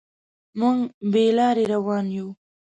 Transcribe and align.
موږ 0.59 0.77
بې 1.11 1.25
لارې 1.37 1.63
روان 1.73 2.05
یو. 2.17 2.27